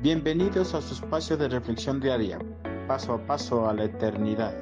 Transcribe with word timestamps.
Bienvenidos 0.00 0.76
a 0.76 0.80
su 0.80 0.94
espacio 0.94 1.36
de 1.36 1.48
reflexión 1.48 1.98
diaria, 1.98 2.38
paso 2.86 3.14
a 3.14 3.26
paso 3.26 3.68
a 3.68 3.74
la 3.74 3.82
eternidad. 3.82 4.54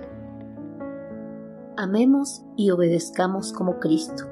Amemos 1.76 2.42
y 2.56 2.70
obedezcamos 2.70 3.52
como 3.52 3.78
Cristo. 3.78 4.24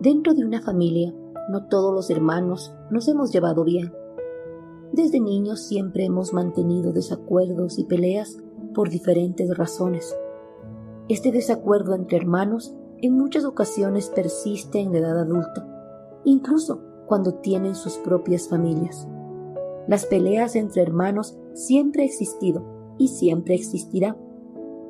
Dentro 0.00 0.34
de 0.34 0.44
una 0.44 0.60
familia, 0.60 1.14
no 1.48 1.66
todos 1.68 1.94
los 1.94 2.10
hermanos 2.10 2.74
nos 2.90 3.08
hemos 3.08 3.32
llevado 3.32 3.64
bien. 3.64 3.90
Desde 4.92 5.18
niños 5.18 5.66
siempre 5.66 6.04
hemos 6.04 6.34
mantenido 6.34 6.92
desacuerdos 6.92 7.78
y 7.78 7.84
peleas 7.84 8.36
por 8.74 8.90
diferentes 8.90 9.56
razones. 9.56 10.14
Este 11.08 11.32
desacuerdo 11.32 11.94
entre 11.94 12.18
hermanos 12.18 12.74
en 13.00 13.16
muchas 13.16 13.46
ocasiones 13.46 14.10
persiste 14.10 14.80
en 14.80 14.92
la 14.92 14.98
edad 14.98 15.20
adulta, 15.20 15.66
incluso 16.26 16.82
cuando 17.06 17.36
tienen 17.36 17.74
sus 17.74 17.94
propias 17.96 18.46
familias. 18.46 19.08
Las 19.86 20.06
peleas 20.06 20.56
entre 20.56 20.82
hermanos 20.82 21.36
siempre 21.52 22.02
ha 22.02 22.06
existido 22.06 22.64
y 22.98 23.08
siempre 23.08 23.54
existirá. 23.54 24.16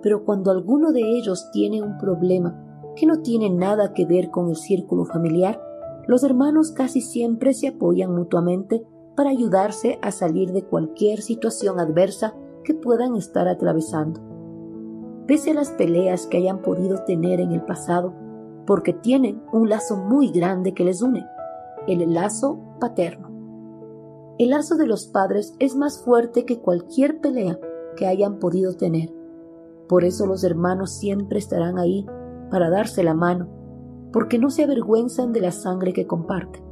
Pero 0.02 0.24
cuando 0.24 0.50
alguno 0.50 0.92
de 0.92 1.00
ellos 1.00 1.50
tiene 1.52 1.82
un 1.82 1.98
problema 1.98 2.60
que 2.94 3.06
no 3.06 3.22
tiene 3.22 3.50
nada 3.50 3.92
que 3.92 4.06
ver 4.06 4.30
con 4.30 4.48
el 4.48 4.56
círculo 4.56 5.04
familiar, 5.04 5.60
los 6.06 6.22
hermanos 6.22 6.70
casi 6.70 7.00
siempre 7.00 7.54
se 7.54 7.68
apoyan 7.68 8.14
mutuamente 8.14 8.84
para 9.16 9.30
ayudarse 9.30 9.98
a 10.02 10.10
salir 10.10 10.52
de 10.52 10.64
cualquier 10.64 11.22
situación 11.22 11.80
adversa 11.80 12.34
que 12.62 12.74
puedan 12.74 13.16
estar 13.16 13.48
atravesando. 13.48 14.20
Pese 15.26 15.52
a 15.52 15.54
las 15.54 15.70
peleas 15.70 16.26
que 16.26 16.36
hayan 16.36 16.60
podido 16.60 17.04
tener 17.04 17.40
en 17.40 17.52
el 17.52 17.62
pasado, 17.62 18.12
porque 18.66 18.92
tienen 18.92 19.42
un 19.52 19.68
lazo 19.68 19.96
muy 19.96 20.30
grande 20.30 20.74
que 20.74 20.84
les 20.84 21.02
une, 21.02 21.26
el 21.86 22.12
lazo 22.12 22.58
paterno. 22.80 23.33
El 24.36 24.50
lazo 24.50 24.74
de 24.74 24.88
los 24.88 25.06
padres 25.06 25.54
es 25.60 25.76
más 25.76 26.02
fuerte 26.02 26.44
que 26.44 26.58
cualquier 26.58 27.20
pelea 27.20 27.60
que 27.96 28.08
hayan 28.08 28.40
podido 28.40 28.74
tener. 28.74 29.14
Por 29.88 30.02
eso 30.04 30.26
los 30.26 30.42
hermanos 30.42 30.90
siempre 30.90 31.38
estarán 31.38 31.78
ahí 31.78 32.04
para 32.50 32.68
darse 32.68 33.04
la 33.04 33.14
mano, 33.14 33.48
porque 34.12 34.40
no 34.40 34.50
se 34.50 34.64
avergüenzan 34.64 35.32
de 35.32 35.40
la 35.40 35.52
sangre 35.52 35.92
que 35.92 36.08
comparten. 36.08 36.64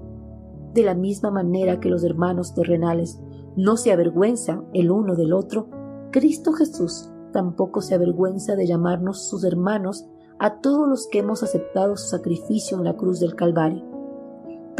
De 0.75 0.83
la 0.83 0.95
misma 0.95 1.31
manera 1.31 1.79
que 1.79 1.89
los 1.89 2.03
hermanos 2.03 2.53
terrenales 2.53 3.21
no 3.57 3.77
se 3.77 3.93
avergüenzan 3.93 4.67
el 4.73 4.91
uno 4.91 5.15
del 5.15 5.33
otro, 5.33 5.69
Cristo 6.11 6.55
Jesús 6.55 7.11
tampoco 7.33 7.81
se 7.81 7.95
avergüenza 7.95 8.57
de 8.57 8.67
llamarnos 8.67 9.29
sus 9.29 9.45
hermanos 9.45 10.05
a 10.41 10.61
todos 10.61 10.89
los 10.89 11.07
que 11.07 11.21
hemos 11.21 11.45
aceptado 11.45 11.97
su 11.97 12.09
sacrificio 12.09 12.77
en 12.77 12.85
la 12.85 12.97
cruz 12.97 13.21
del 13.21 13.37
Calvario 13.37 14.02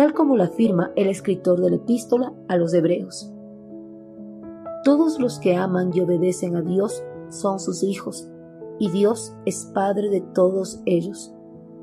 tal 0.03 0.15
como 0.15 0.37
lo 0.37 0.43
afirma 0.43 0.91
el 0.97 1.07
escritor 1.07 1.61
de 1.61 1.71
la 1.71 1.77
epístola 1.77 2.33
a 2.49 2.57
los 2.57 2.75
hebreos. 2.75 3.33
Todos 4.83 5.21
los 5.21 5.39
que 5.39 5.55
aman 5.55 5.93
y 5.95 6.01
obedecen 6.01 6.57
a 6.57 6.61
Dios 6.61 7.05
son 7.29 7.61
sus 7.61 7.85
hijos, 7.85 8.29
y 8.81 8.91
Dios 8.91 9.33
es 9.47 9.71
Padre 9.73 10.11
de 10.11 10.21
todos 10.21 10.83
ellos. 10.87 11.33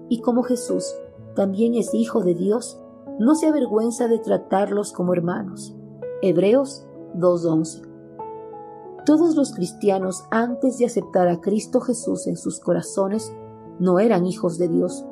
Y 0.10 0.20
como 0.20 0.44
Jesús 0.44 0.94
también 1.34 1.76
es 1.76 1.94
Hijo 1.94 2.22
de 2.22 2.36
Dios, 2.36 2.82
no 3.20 3.36
se 3.36 3.48
avergüenza 3.48 4.10
de 4.10 4.20
tratarlos 4.20 4.92
como 4.92 5.14
hermanos. 5.14 5.74
Hebreos 6.22 6.86
2.11. 7.16 7.88
Todos 9.06 9.38
los 9.38 9.54
cristianos 9.54 10.26
antes 10.30 10.78
de 10.78 10.88
aceptar 10.88 11.30
a 11.30 11.40
Cristo 11.40 11.80
Jesús 11.80 12.28
en 12.28 12.36
sus 12.36 12.60
corazones 12.60 13.34
no 13.80 13.98
eran 13.98 14.26
hijos 14.26 14.58
de 14.58 14.68
Dios, 14.68 15.06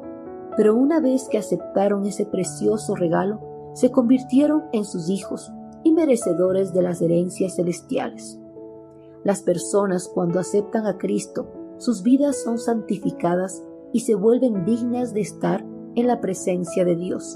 pero 0.58 0.76
una 0.76 1.00
vez 1.00 1.30
que 1.30 1.38
aceptaron 1.38 2.06
ese 2.06 2.26
precioso 2.26 2.96
regalo, 2.96 3.40
se 3.74 3.92
convirtieron 3.92 4.64
en 4.74 4.86
sus 4.86 5.08
hijos 5.10 5.54
y 5.84 5.94
merecedores 5.94 6.74
de 6.74 6.82
las 6.82 7.00
herencias 7.00 7.56
celestiales. 7.56 8.40
Las 9.24 9.44
personas 9.44 10.10
cuando 10.12 10.40
aceptan 10.40 10.88
a 10.88 10.98
Cristo, 10.98 11.48
sus 11.78 12.02
vidas 12.02 12.42
son 12.42 12.58
santificadas 12.58 13.64
y 13.94 14.00
se 14.00 14.16
vuelven 14.16 14.66
dignas 14.66 15.14
de 15.14 15.22
estar 15.22 15.64
en 15.96 16.08
la 16.08 16.20
presencia 16.22 16.84
de 16.86 16.96
Dios. 16.96 17.36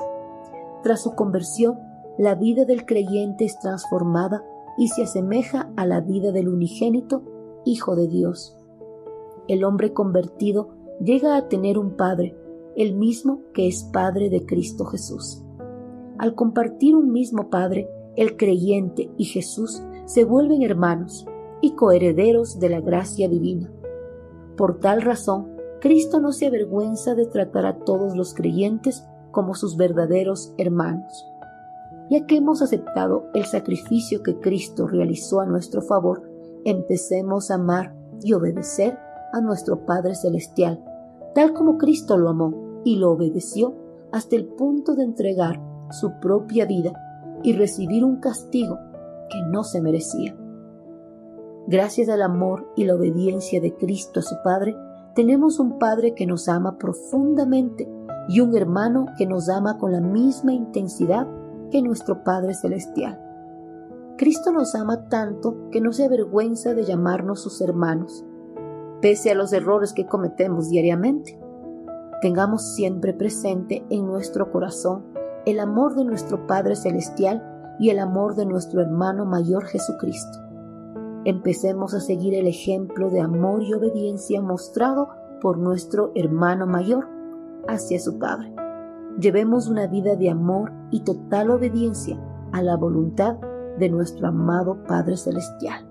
Tras 0.82 1.04
su 1.04 1.14
conversión, 1.14 1.78
la 2.18 2.34
vida 2.34 2.66
del 2.66 2.86
creyente 2.86 3.46
es 3.46 3.60
transformada 3.60 4.44
y 4.80 4.88
se 4.88 5.04
asemeja 5.04 5.72
a 5.76 5.86
la 5.86 6.02
vida 6.02 6.32
del 6.32 6.48
unigénito 6.48 7.22
Hijo 7.66 7.96
de 7.96 8.08
Dios. 8.08 8.58
El 9.48 9.64
hombre 9.64 9.94
convertido 9.94 10.70
llega 11.00 11.38
a 11.38 11.48
tener 11.48 11.78
un 11.78 11.96
Padre 11.96 12.36
el 12.76 12.96
mismo 12.96 13.42
que 13.54 13.68
es 13.68 13.84
Padre 13.92 14.30
de 14.30 14.46
Cristo 14.46 14.86
Jesús. 14.86 15.44
Al 16.18 16.36
compartir 16.36 16.96
un 16.96 17.12
mismo 17.12 17.50
Padre, 17.50 17.90
el 18.16 18.38
creyente 18.38 19.10
y 19.18 19.26
Jesús 19.26 19.82
se 20.06 20.26
vuelven 20.26 20.62
hermanos 20.62 21.26
y 21.62 21.76
coherederos 21.76 22.60
de 22.60 22.70
la 22.70 22.82
gracia 22.82 23.28
divina. 23.28 23.72
Por 24.58 24.80
tal 24.80 25.02
razón, 25.02 25.56
Cristo 25.80 26.20
no 26.20 26.32
se 26.32 26.48
avergüenza 26.48 27.16
de 27.16 27.26
tratar 27.26 27.66
a 27.66 27.80
todos 27.80 28.16
los 28.16 28.34
creyentes 28.34 29.06
como 29.32 29.56
sus 29.56 29.78
verdaderos 29.78 30.54
hermanos. 30.58 31.26
Ya 32.10 32.26
que 32.26 32.36
hemos 32.36 32.62
aceptado 32.62 33.30
el 33.34 33.46
sacrificio 33.46 34.22
que 34.22 34.40
Cristo 34.40 34.88
realizó 34.88 35.40
a 35.40 35.46
nuestro 35.46 35.82
favor, 35.82 36.30
empecemos 36.66 37.50
a 37.50 37.56
amar 37.56 37.96
y 38.22 38.34
obedecer 38.34 38.98
a 39.34 39.42
nuestro 39.42 39.86
Padre 39.86 40.14
Celestial 40.16 40.84
tal 41.34 41.54
como 41.54 41.78
Cristo 41.78 42.18
lo 42.18 42.30
amó 42.30 42.82
y 42.84 42.98
lo 42.98 43.12
obedeció 43.12 43.76
hasta 44.12 44.36
el 44.36 44.46
punto 44.46 44.96
de 44.96 45.04
entregar 45.04 45.62
su 45.92 46.20
propia 46.20 46.66
vida 46.66 46.94
y 47.44 47.54
recibir 47.54 48.04
un 48.04 48.18
castigo 48.18 48.78
que 49.30 49.42
no 49.50 49.64
se 49.64 49.82
merecía. 49.82 50.36
Gracias 51.68 52.10
al 52.10 52.22
amor 52.22 52.72
y 52.76 52.86
la 52.86 52.96
obediencia 52.96 53.62
de 53.62 53.76
Cristo 53.76 54.20
a 54.20 54.24
su 54.24 54.36
Padre, 54.44 54.76
tenemos 55.16 55.60
un 55.60 55.78
Padre 55.80 56.14
que 56.14 56.26
nos 56.26 56.48
ama 56.48 56.78
profundamente 56.78 57.88
y 58.28 58.40
un 58.40 58.56
hermano 58.56 59.08
que 59.18 59.26
nos 59.26 59.50
ama 59.50 59.78
con 59.78 59.92
la 59.92 60.02
misma 60.02 60.54
intensidad 60.54 61.28
que 61.70 61.82
nuestro 61.82 62.24
Padre 62.24 62.54
Celestial. 62.54 63.20
Cristo 64.18 64.52
nos 64.52 64.76
ama 64.76 65.08
tanto 65.10 65.70
que 65.72 65.82
no 65.82 65.94
se 65.94 66.06
avergüenza 66.06 66.74
de 66.74 66.84
llamarnos 66.84 67.42
sus 67.42 67.62
hermanos 67.62 68.26
pese 69.02 69.32
a 69.32 69.36
los 69.36 69.52
errores 69.52 69.94
que 69.94 70.06
cometemos 70.06 70.70
diariamente. 70.70 71.40
Tengamos 72.22 72.76
siempre 72.76 73.14
presente 73.14 73.84
en 73.90 74.06
nuestro 74.06 74.52
corazón 74.52 75.06
el 75.46 75.60
amor 75.60 75.96
de 75.96 76.06
nuestro 76.06 76.46
Padre 76.46 76.76
Celestial 76.76 77.44
y 77.80 77.90
el 77.90 78.00
amor 78.00 78.36
de 78.36 78.46
nuestro 78.46 78.82
hermano 78.82 79.26
mayor 79.26 79.66
Jesucristo. 79.66 80.40
Empecemos 81.26 81.94
a 81.94 82.00
seguir 82.00 82.36
el 82.36 82.48
ejemplo 82.48 83.10
de 83.10 83.22
amor 83.22 83.64
y 83.64 83.74
obediencia 83.74 84.42
mostrado 84.42 85.10
por 85.42 85.58
nuestro 85.58 86.12
hermano 86.14 86.68
mayor 86.68 87.08
hacia 87.68 88.00
su 88.00 88.20
Padre. 88.20 88.54
Llevemos 89.20 89.68
una 89.68 89.88
vida 89.88 90.16
de 90.16 90.30
amor 90.30 90.72
y 90.92 91.02
total 91.02 91.50
obediencia 91.50 92.20
a 92.52 92.62
la 92.62 92.78
voluntad 92.78 93.38
de 93.78 93.90
nuestro 93.90 94.28
amado 94.28 94.84
Padre 94.84 95.18
Celestial. 95.18 95.91